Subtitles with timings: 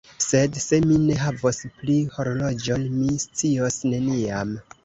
[0.25, 4.61] Sed se mi ne havos pli horloĝon, mi scios neniam.